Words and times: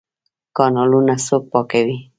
کانالونه 0.57 1.15
څوک 1.27 1.43
پاکوي؟ 1.51 1.97